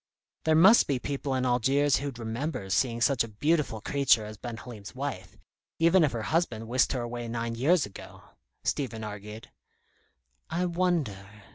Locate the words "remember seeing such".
2.17-3.23